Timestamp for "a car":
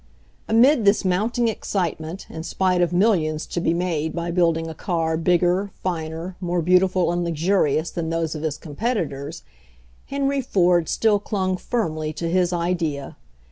4.67-5.15